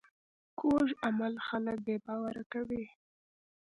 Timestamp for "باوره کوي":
2.05-2.83